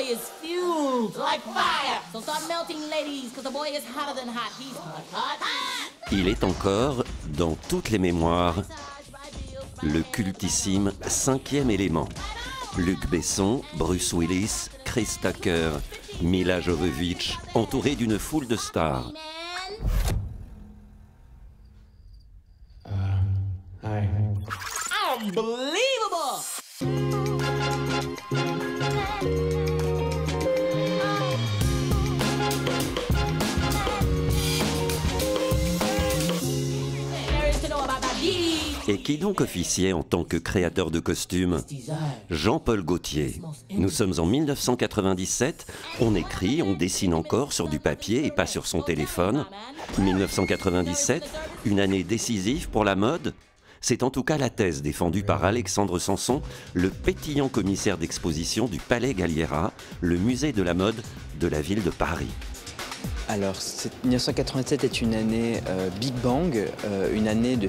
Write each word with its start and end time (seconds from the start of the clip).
is 0.00 0.18
fueled 0.40 1.16
like 1.16 1.40
fire. 1.40 2.00
So 2.12 2.20
start 2.20 2.46
melting, 2.48 2.80
ladies, 2.90 3.30
because 3.30 3.44
the 3.44 3.50
boy 3.50 3.68
is 3.68 3.84
hotter 3.84 4.14
than 4.18 4.28
hot. 4.28 4.52
He's 4.58 4.76
hot. 4.76 5.38
Il 6.10 6.28
est 6.28 6.42
encore 6.44 7.04
dans 7.36 7.56
toutes 7.68 7.90
les 7.90 7.98
mémoires 7.98 8.62
le 9.82 10.02
cultissime 10.02 10.92
cinquième 11.06 11.70
élément. 11.70 12.08
Luc 12.76 13.08
Besson, 13.08 13.62
Bruce 13.74 14.12
Willis, 14.12 14.68
Chris 14.84 15.18
Tucker, 15.20 15.70
Mila 16.20 16.60
Jovovich, 16.60 17.36
entourés 17.54 17.96
d'une 17.96 18.18
foule 18.18 18.46
de 18.46 18.56
stars. 18.56 19.12
Et 38.88 38.98
qui 38.98 39.18
donc 39.18 39.42
officiait 39.42 39.92
en 39.92 40.02
tant 40.02 40.24
que 40.24 40.38
créateur 40.38 40.90
de 40.90 40.98
costumes 40.98 41.62
Jean-Paul 42.30 42.82
Gaultier. 42.82 43.40
Nous 43.70 43.90
sommes 43.90 44.14
en 44.18 44.24
1997, 44.24 45.66
on 46.00 46.14
écrit, 46.14 46.62
on 46.62 46.72
dessine 46.72 47.12
encore 47.12 47.52
sur 47.52 47.68
du 47.68 47.78
papier 47.78 48.24
et 48.24 48.30
pas 48.30 48.46
sur 48.46 48.66
son 48.66 48.80
téléphone. 48.80 49.44
1997, 49.98 51.22
une 51.66 51.80
année 51.80 52.02
décisive 52.02 52.70
pour 52.70 52.84
la 52.84 52.96
mode 52.96 53.34
c'est 53.80 54.02
en 54.02 54.10
tout 54.10 54.24
cas 54.24 54.38
la 54.38 54.50
thèse 54.50 54.82
défendue 54.82 55.22
par 55.22 55.44
Alexandre 55.44 55.98
Sanson, 55.98 56.42
le 56.74 56.90
pétillant 56.90 57.48
commissaire 57.48 57.96
d'exposition 57.96 58.66
du 58.66 58.78
Palais 58.78 59.14
Galliera, 59.14 59.72
le 60.00 60.18
musée 60.18 60.52
de 60.52 60.62
la 60.62 60.74
mode 60.74 61.00
de 61.38 61.46
la 61.46 61.60
ville 61.60 61.84
de 61.84 61.90
Paris. 61.90 62.26
Alors, 63.28 63.56
1987 64.04 64.84
est 64.84 65.02
une 65.02 65.14
année 65.14 65.60
euh, 65.68 65.90
Big 66.00 66.14
Bang, 66.14 66.66
euh, 66.86 67.14
une 67.14 67.28
année 67.28 67.56
de, 67.56 67.68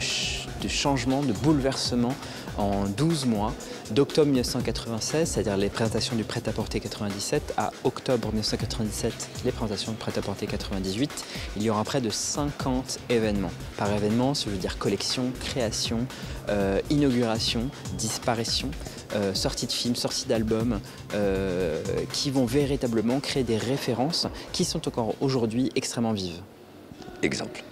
changement, 0.69 1.21
de 1.21 1.33
bouleversement 1.33 2.15
en 2.57 2.85
12 2.85 3.25
mois, 3.25 3.53
d'octobre 3.91 4.27
1996, 4.27 5.29
c'est-à-dire 5.29 5.57
les 5.57 5.69
présentations 5.69 6.15
du 6.15 6.23
prêt-à-porter 6.23 6.79
97, 6.79 7.53
à 7.57 7.71
octobre 7.83 8.29
1997, 8.29 9.13
les 9.43 9.51
présentations 9.51 9.91
du 9.91 9.97
prêt-à-porter 9.97 10.47
98. 10.47 11.25
Il 11.57 11.63
y 11.63 11.69
aura 11.69 11.83
près 11.83 11.99
de 11.99 12.09
50 12.09 12.99
événements. 13.09 13.51
Par 13.77 13.91
événement, 13.91 14.33
ça 14.33 14.49
veut 14.49 14.57
dire 14.57 14.77
collection, 14.77 15.31
création, 15.41 16.05
euh, 16.47 16.79
inauguration, 16.89 17.69
disparition. 17.97 18.69
Euh, 19.15 19.33
sorties 19.33 19.65
de 19.65 19.71
films, 19.71 19.95
sorties 19.95 20.27
d'albums, 20.27 20.79
euh, 21.13 21.81
qui 22.13 22.29
vont 22.29 22.45
véritablement 22.45 23.19
créer 23.19 23.43
des 23.43 23.57
références 23.57 24.27
qui 24.51 24.65
sont 24.65 24.87
encore 24.87 25.15
aujourd'hui 25.19 25.71
extrêmement 25.75 26.13
vives. 26.13 26.41
Exemple. 27.23 27.63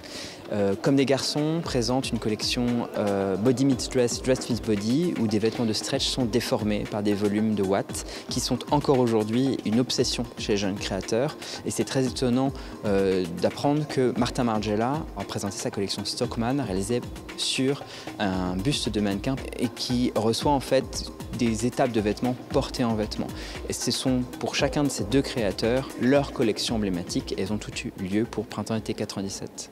Euh, 0.52 0.76
comme 0.82 0.96
des 0.96 1.06
garçons 1.06 1.60
présentent 1.64 2.12
une 2.12 2.20
collection 2.20 2.88
euh, 2.98 3.36
Body 3.36 3.66
Meets 3.66 3.90
Dress, 3.92 4.22
Dress 4.22 4.50
Meets 4.50 4.62
Body, 4.66 5.14
où 5.20 5.28
des 5.28 5.40
vêtements 5.40 5.66
de 5.66 5.74
stretch 5.74 6.08
sont 6.08 6.26
déformés 6.26 6.86
par 6.90 7.04
des 7.04 7.14
volumes 7.14 7.56
de 7.56 7.64
watts, 7.64 8.06
qui 8.30 8.40
sont 8.40 8.60
encore 8.72 9.00
aujourd'hui 9.00 9.58
une 9.66 9.80
obsession 9.80 10.24
chez 10.38 10.54
les 10.54 10.58
jeunes 10.58 10.76
créateurs. 10.76 11.38
Et 11.66 11.72
c'est 11.72 11.84
très 11.84 12.06
étonnant 12.06 12.52
euh, 12.86 13.26
d'apprendre 13.42 13.86
que 13.88 14.18
Martin 14.18 14.46
Margiela 14.46 15.06
a 15.18 15.24
présenté 15.24 15.58
sa 15.58 15.72
collection 15.72 16.06
Stockman, 16.06 16.62
réalisée 16.66 17.02
sur 17.38 17.84
un 18.20 18.56
buste 18.56 18.90
de 18.90 19.02
mannequin, 19.02 19.36
et 19.60 19.68
qui 19.68 20.12
reçoit 20.16 20.52
en 20.52 20.60
fait 20.62 21.12
des 21.38 21.66
étapes 21.66 21.92
de 21.92 22.02
vêtements 22.02 22.36
portés 22.50 22.84
en 22.84 22.96
vêtements. 22.96 23.28
Et 23.70 23.74
ce 23.74 23.92
sont 23.92 24.22
pour 24.40 24.56
chacun 24.56 24.84
de 24.84 24.90
ces 24.90 25.04
deux 25.04 25.22
créateurs 25.22 25.90
leurs 26.02 26.34
collections 26.34 26.76
emblématiques, 26.76 27.34
et 27.34 27.42
elles 27.42 27.54
ont 27.54 27.58
toutes 27.58 27.86
eu 27.86 27.92
lieu 28.00 28.26
pour 28.26 28.46
printemps-été 28.46 28.94
97. 28.94 29.72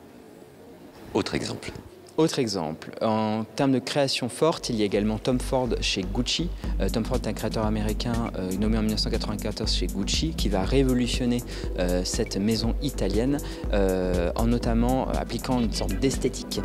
Autre 1.13 1.35
exemple. 1.35 1.71
Autre 2.17 2.39
exemple, 2.39 2.91
en 3.01 3.43
termes 3.57 3.73
de 3.73 3.79
création 3.79 4.29
forte, 4.29 4.69
il 4.69 4.77
y 4.77 4.83
a 4.83 4.85
également 4.85 5.17
Tom 5.17 5.37
Ford 5.37 5.67
chez 5.81 6.01
Gucci. 6.01 6.49
Euh, 6.79 6.87
Tom 6.87 7.03
Ford 7.03 7.17
est 7.21 7.27
un 7.27 7.33
créateur 7.33 7.65
américain 7.65 8.31
euh, 8.37 8.49
nommé 8.53 8.77
en 8.77 8.83
1994 8.83 9.69
chez 9.69 9.87
Gucci 9.87 10.29
qui 10.29 10.47
va 10.47 10.63
révolutionner 10.63 11.43
euh, 11.77 12.05
cette 12.05 12.37
maison 12.37 12.73
italienne 12.81 13.37
en 13.73 14.47
notamment 14.47 15.09
appliquant 15.09 15.59
une 15.59 15.73
sorte 15.73 15.99
d'esthétique 15.99 16.61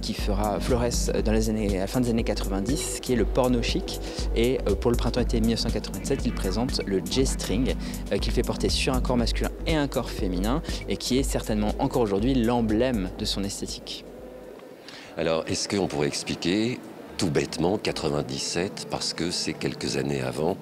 qui 0.00 0.14
fera 0.14 0.60
florès 0.60 1.10
dans 1.24 1.32
les 1.32 1.50
années, 1.50 1.76
à 1.76 1.80
la 1.80 1.86
fin 1.86 2.00
des 2.00 2.10
années 2.10 2.24
90, 2.24 3.00
qui 3.00 3.12
est 3.12 3.16
le 3.16 3.24
porno 3.24 3.62
chic. 3.62 4.00
Et 4.36 4.58
pour 4.80 4.90
le 4.90 4.96
printemps-été 4.96 5.40
1987, 5.40 6.20
il 6.24 6.32
présente 6.32 6.80
le 6.86 7.00
J-string 7.04 7.74
qu'il 8.20 8.32
fait 8.32 8.42
porter 8.42 8.68
sur 8.68 8.94
un 8.94 9.00
corps 9.00 9.16
masculin 9.16 9.50
et 9.66 9.74
un 9.74 9.88
corps 9.88 10.10
féminin 10.10 10.62
et 10.88 10.96
qui 10.96 11.18
est 11.18 11.24
certainement 11.24 11.72
encore 11.78 12.02
aujourd'hui 12.02 12.34
l'emblème 12.34 13.10
de 13.18 13.24
son 13.24 13.42
esthétique. 13.42 14.04
Alors, 15.16 15.44
est-ce 15.48 15.68
qu'on 15.68 15.86
pourrait 15.86 16.06
expliquer 16.06 16.78
tout 17.18 17.30
bêtement 17.30 17.78
97 17.78 18.86
parce 18.90 19.12
que 19.12 19.30
c'est 19.30 19.52
quelques 19.52 19.96
années 19.96 20.22
avant 20.22 20.56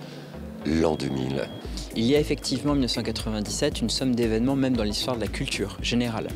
l'an 0.67 0.97
2000 0.97 1.49
Il 1.97 2.05
y 2.05 2.17
a 2.17 2.21
effectivement 2.21 2.73
en 2.73 2.75
1997 2.75 3.81
une 3.81 3.91
somme 3.91 4.15
d'événements 4.15 4.57
même 4.57 4.77
dans 4.77 4.85
l'histoire 4.85 5.17
de 5.17 5.21
la 5.21 5.29
culture 5.29 5.77
générale. 5.83 6.29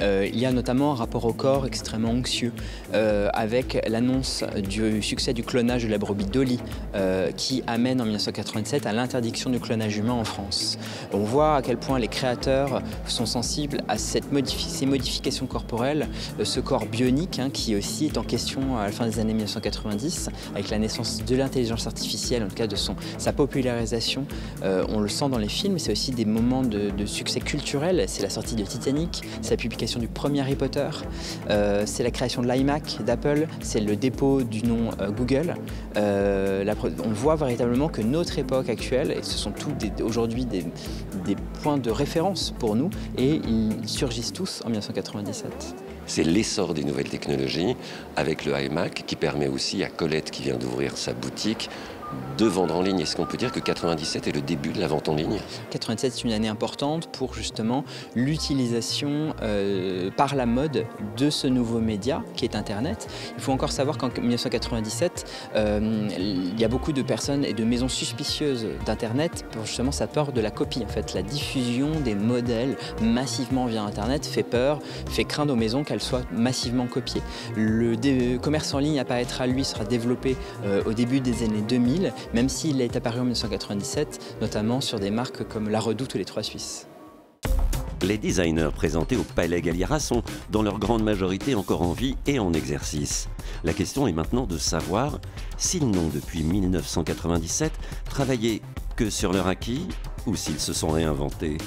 Euh, 0.00 0.28
il 0.32 0.38
y 0.38 0.46
a 0.46 0.52
notamment 0.52 0.92
un 0.92 0.94
rapport 0.94 1.24
au 1.24 1.32
corps 1.32 1.66
extrêmement 1.66 2.10
anxieux 2.10 2.52
euh, 2.94 3.28
avec 3.32 3.84
l'annonce 3.88 4.44
du 4.68 5.02
succès 5.02 5.32
du 5.32 5.42
clonage 5.42 5.84
de 5.84 5.88
la 5.88 5.98
brebis 5.98 6.26
Dolly 6.26 6.58
euh, 6.94 7.30
qui 7.32 7.62
amène 7.66 8.00
en 8.00 8.04
1987 8.04 8.86
à 8.86 8.92
l'interdiction 8.92 9.50
du 9.50 9.60
clonage 9.60 9.96
humain 9.96 10.12
en 10.12 10.24
France. 10.24 10.78
On 11.12 11.18
voit 11.18 11.56
à 11.56 11.62
quel 11.62 11.76
point 11.76 11.98
les 11.98 12.08
créateurs 12.08 12.82
sont 13.06 13.26
sensibles 13.26 13.82
à 13.88 13.96
ces 13.98 14.20
modifications 14.86 15.46
corporelles, 15.46 16.08
ce 16.42 16.60
corps 16.60 16.86
bionique 16.86 17.38
hein, 17.38 17.50
qui 17.50 17.76
aussi 17.76 18.06
est 18.06 18.18
en 18.18 18.22
question 18.22 18.78
à 18.78 18.84
la 18.84 18.92
fin 18.92 19.06
des 19.06 19.18
années 19.18 19.34
1990 19.34 20.30
avec 20.54 20.70
la 20.70 20.78
naissance 20.78 21.24
de 21.24 21.36
l'intelligence 21.36 21.86
artificielle, 21.86 22.42
en 22.42 22.48
tout 22.48 22.54
cas 22.54 22.66
de 22.66 22.76
sa 22.76 23.32
popularisation. 23.32 24.26
On 24.62 25.00
le 25.00 25.08
sent 25.08 25.28
dans 25.28 25.38
les 25.38 25.48
films, 25.48 25.78
c'est 25.78 25.92
aussi 25.92 26.12
des 26.12 26.24
moments 26.24 26.62
de, 26.62 26.90
de 26.90 27.06
succès 27.06 27.40
culturel. 27.40 28.04
C'est 28.06 28.22
la 28.22 28.30
sortie 28.30 28.54
de 28.54 28.64
Titanic, 28.64 29.22
c'est 29.42 29.50
la 29.50 29.56
du 29.94 30.08
premier 30.08 30.40
Harry 30.40 30.56
Potter, 30.56 30.88
euh, 31.48 31.84
c'est 31.86 32.02
la 32.02 32.10
création 32.10 32.42
de 32.42 32.48
l'iMac 32.48 32.98
d'Apple, 33.06 33.46
c'est 33.60 33.80
le 33.80 33.94
dépôt 33.94 34.42
du 34.42 34.64
nom 34.64 34.90
euh, 35.00 35.10
Google. 35.10 35.54
Euh, 35.96 36.64
on 37.04 37.10
voit 37.10 37.36
véritablement 37.36 37.88
que 37.88 38.02
notre 38.02 38.38
époque 38.38 38.68
actuelle, 38.68 39.12
et 39.12 39.22
ce 39.22 39.38
sont 39.38 39.52
tous 39.52 39.72
aujourd'hui 40.02 40.44
des, 40.44 40.64
des 41.24 41.36
points 41.62 41.78
de 41.78 41.90
référence 41.90 42.52
pour 42.58 42.74
nous, 42.74 42.90
et 43.16 43.40
ils 43.46 43.88
surgissent 43.88 44.32
tous 44.32 44.62
en 44.64 44.70
1997 44.70 45.76
c'est 46.08 46.22
l'essor 46.22 46.72
des 46.72 46.84
nouvelles 46.84 47.08
technologies 47.08 47.76
avec 48.14 48.44
le 48.44 48.52
iMac 48.56 49.02
qui 49.06 49.16
permet 49.16 49.48
aussi 49.48 49.82
à 49.82 49.88
Colette 49.88 50.30
qui 50.30 50.42
vient 50.42 50.56
d'ouvrir 50.56 50.96
sa 50.96 51.12
boutique 51.12 51.68
de 52.38 52.46
vendre 52.46 52.76
en 52.76 52.82
ligne. 52.82 53.00
Est-ce 53.00 53.16
qu'on 53.16 53.24
peut 53.24 53.36
dire 53.36 53.52
que 53.52 53.60
97 53.60 54.28
est 54.28 54.32
le 54.32 54.42
début 54.42 54.70
de 54.70 54.80
la 54.80 54.86
vente 54.86 55.08
en 55.08 55.14
ligne? 55.14 55.38
97 55.70 56.12
c'est 56.12 56.24
une 56.24 56.32
année 56.32 56.48
importante 56.48 57.08
pour 57.08 57.34
justement 57.34 57.84
l'utilisation 58.14 59.34
euh, 59.42 60.10
par 60.16 60.34
la 60.34 60.46
mode 60.46 60.86
de 61.16 61.30
ce 61.30 61.46
nouveau 61.46 61.80
média 61.80 62.22
qui 62.34 62.44
est 62.44 62.54
Internet. 62.54 63.08
Il 63.36 63.42
faut 63.42 63.52
encore 63.52 63.72
savoir 63.72 63.98
qu'en 63.98 64.08
1997, 64.08 65.24
euh, 65.54 66.08
il 66.18 66.58
y 66.60 66.64
a 66.64 66.68
beaucoup 66.68 66.92
de 66.92 67.02
personnes 67.02 67.44
et 67.44 67.54
de 67.54 67.64
maisons 67.64 67.88
suspicieuses 67.88 68.66
d'Internet 68.84 69.46
pour 69.52 69.64
justement 69.64 69.92
sa 69.92 70.06
peur 70.06 70.32
de 70.32 70.40
la 70.40 70.50
copie. 70.50 70.84
En 70.84 70.88
fait, 70.88 71.14
la 71.14 71.22
diffusion 71.22 71.90
des 72.04 72.14
modèles 72.14 72.76
massivement 73.02 73.66
via 73.66 73.82
Internet 73.82 74.26
fait 74.26 74.42
peur, 74.42 74.80
fait 75.08 75.24
craindre 75.24 75.54
aux 75.54 75.56
maisons 75.56 75.84
qu'elles 75.84 76.02
soient 76.02 76.22
massivement 76.32 76.86
copiées. 76.86 77.22
Le 77.56 78.36
commerce 78.38 78.74
en 78.74 78.78
ligne 78.78 79.00
apparaîtra, 79.00 79.46
lui, 79.46 79.64
sera 79.64 79.84
développé 79.84 80.36
euh, 80.64 80.82
au 80.84 80.92
début 80.92 81.20
des 81.20 81.42
années 81.42 81.62
2000 81.66 81.95
même 82.34 82.48
s'il 82.48 82.80
est 82.80 82.96
apparu 82.96 83.20
en 83.20 83.24
1997, 83.24 84.36
notamment 84.40 84.80
sur 84.80 85.00
des 85.00 85.10
marques 85.10 85.46
comme 85.48 85.68
La 85.68 85.80
Redoute 85.80 86.14
ou 86.14 86.18
les 86.18 86.24
Trois 86.24 86.42
Suisses. 86.42 86.86
Les 88.02 88.18
designers 88.18 88.70
présentés 88.74 89.16
au 89.16 89.22
Palais 89.22 89.62
Galliera 89.62 89.98
sont, 89.98 90.22
dans 90.50 90.62
leur 90.62 90.78
grande 90.78 91.02
majorité, 91.02 91.54
encore 91.54 91.82
en 91.82 91.92
vie 91.92 92.16
et 92.26 92.38
en 92.38 92.52
exercice. 92.52 93.28
La 93.64 93.72
question 93.72 94.06
est 94.06 94.12
maintenant 94.12 94.46
de 94.46 94.58
savoir 94.58 95.18
s'ils 95.56 95.90
n'ont, 95.90 96.08
depuis 96.12 96.42
1997, 96.42 97.72
travaillé 98.04 98.62
que 98.96 99.10
sur 99.10 99.32
leur 99.32 99.46
acquis 99.46 99.88
ou 100.26 100.36
s'ils 100.36 100.60
se 100.60 100.72
sont 100.72 100.88
réinventés. 100.88 101.58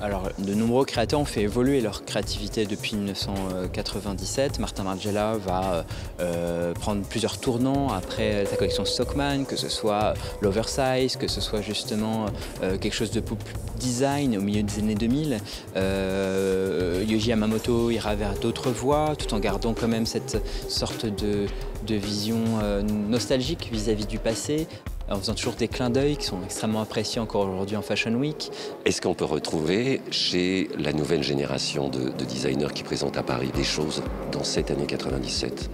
Alors, 0.00 0.28
de 0.38 0.54
nombreux 0.54 0.84
créateurs 0.84 1.18
ont 1.18 1.24
fait 1.24 1.42
évoluer 1.42 1.80
leur 1.80 2.04
créativité 2.04 2.66
depuis 2.66 2.94
1997. 2.94 4.60
Martin 4.60 4.84
Margiela 4.84 5.36
va 5.36 5.84
euh, 6.20 6.72
prendre 6.74 7.02
plusieurs 7.02 7.38
tournants 7.38 7.88
après 7.92 8.46
sa 8.46 8.56
collection 8.56 8.84
Stockman, 8.84 9.44
que 9.44 9.56
ce 9.56 9.68
soit 9.68 10.14
l'oversize, 10.40 11.16
que 11.16 11.26
ce 11.26 11.40
soit 11.40 11.62
justement 11.62 12.26
euh, 12.62 12.78
quelque 12.78 12.94
chose 12.94 13.10
de 13.10 13.20
plus 13.20 13.36
design 13.78 14.36
au 14.36 14.40
milieu 14.40 14.62
des 14.62 14.78
années 14.78 14.94
2000. 14.94 15.38
Euh, 15.76 17.04
Yamamoto 17.08 17.90
ira 17.90 18.14
vers 18.14 18.34
d'autres 18.34 18.70
voies, 18.70 19.14
tout 19.16 19.34
en 19.34 19.38
gardant 19.38 19.74
quand 19.74 19.88
même 19.88 20.06
cette 20.06 20.42
sorte 20.68 21.06
de, 21.06 21.46
vision 21.88 22.38
euh, 22.62 22.82
nostalgique 22.82 23.68
vis-à-vis 23.72 24.04
-vis 24.04 24.08
du 24.08 24.18
passé. 24.18 24.66
En 25.10 25.16
faisant 25.16 25.34
toujours 25.34 25.54
des 25.54 25.68
clins 25.68 25.90
d'œil 25.90 26.16
qui 26.16 26.26
sont 26.26 26.42
extrêmement 26.44 26.80
appréciés 26.80 27.20
encore 27.20 27.48
aujourd'hui 27.48 27.76
en 27.76 27.82
Fashion 27.82 28.14
Week. 28.14 28.50
Est-ce 28.84 29.00
qu'on 29.00 29.14
peut 29.14 29.24
retrouver 29.24 30.00
chez 30.10 30.68
la 30.78 30.92
nouvelle 30.92 31.22
génération 31.22 31.88
de, 31.88 32.10
de 32.10 32.24
designers 32.24 32.72
qui 32.74 32.82
présentent 32.82 33.16
à 33.16 33.22
Paris 33.22 33.50
des 33.54 33.64
choses 33.64 34.02
dans 34.32 34.44
cette 34.44 34.70
année 34.70 34.86
97 34.86 35.70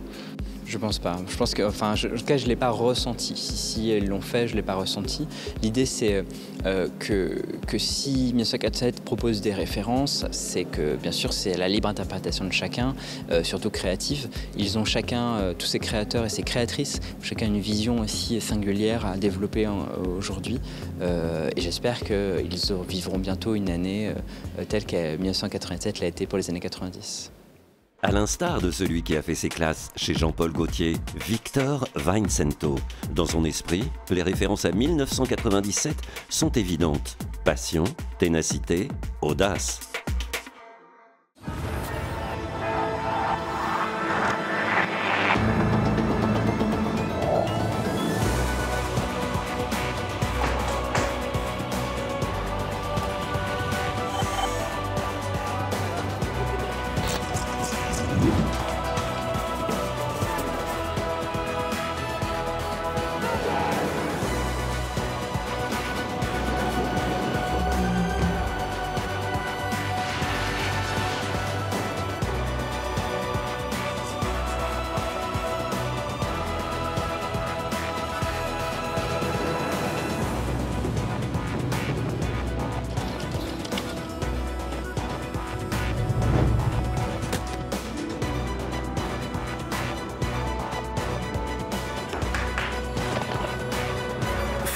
je 0.67 0.79
pense 0.79 0.99
pas. 0.99 1.19
Je 1.29 1.37
pense 1.37 1.55
que, 1.55 1.63
enfin, 1.63 1.95
en 1.95 1.97
tout 1.97 2.25
cas, 2.25 2.37
je 2.37 2.47
l'ai 2.47 2.57
pas 2.57 2.71
ressenti. 2.71 3.35
Si, 3.37 3.57
si 3.57 3.91
elles 3.91 4.09
l'ont 4.09 4.21
fait, 4.21 4.49
je 4.49 4.57
l'ai 4.57 4.63
pas 4.63 4.75
ressenti. 4.75 5.27
L'idée, 5.63 5.87
c'est 5.87 6.25
euh, 6.67 6.89
que, 6.99 7.43
que 7.67 7.79
si 7.79 8.33
1947 8.33 9.05
propose 9.05 9.41
des 9.41 9.53
références, 9.53 10.25
c'est 10.31 10.65
que, 10.65 10.97
bien 10.97 11.13
sûr, 11.13 11.33
c'est 11.33 11.57
la 11.57 11.69
libre 11.69 11.89
interprétation 11.89 12.45
de 12.47 12.53
chacun, 12.53 12.95
euh, 13.31 13.45
surtout 13.45 13.71
créative. 13.71 14.29
Ils 14.57 14.79
ont 14.79 14.85
chacun, 14.85 15.37
euh, 15.37 15.55
tous 15.57 15.67
ces 15.67 15.79
créateurs 15.79 16.25
et 16.25 16.31
ces 16.31 16.43
créatrices, 16.43 17.01
chacun 17.23 17.47
une 17.47 17.61
vision 17.61 18.01
aussi 18.01 18.41
singulière 18.41 19.07
à 19.07 19.17
développer 19.17 19.69
aujourd'hui. 20.17 20.61
et 21.01 21.61
j'espère 21.61 22.01
qu'ils 22.01 22.59
vivront 22.89 23.19
bientôt 23.19 23.55
une 23.55 23.71
année 23.71 24.13
telle 24.69 24.85
que 24.85 25.17
1987 25.17 26.01
l'a 26.01 26.07
été 26.07 26.27
pour 26.27 26.39
les 26.39 26.51
années 26.51 26.61
90. 26.61 27.31
À 28.05 28.13
l'instar 28.13 28.61
de 28.61 28.71
celui 28.71 29.03
qui 29.03 29.17
a 29.17 29.23
fait 29.23 29.35
ses 29.35 29.49
classes 29.49 29.91
chez 29.97 30.13
Jean-Paul 30.13 30.53
Gaultier, 30.53 30.99
Victor 31.27 31.89
Vincento. 31.95 32.79
Dans 33.15 33.25
son 33.25 33.47
esprit, 33.47 33.85
les 34.11 34.23
références 34.23 34.67
à 34.67 34.73
1997 34.73 35.97
sont 36.29 36.51
évidentes. 36.51 37.17
Passion, 37.47 37.85
ténacité, 38.19 38.89
audace. 39.23 39.94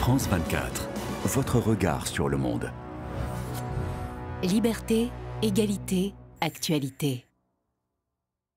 France 0.08 0.26
24, 0.30 0.88
votre 1.26 1.58
regard 1.58 2.06
sur 2.06 2.30
le 2.30 2.38
monde. 2.38 2.72
Liberté, 4.42 5.10
égalité, 5.42 6.14
actualité. 6.40 7.27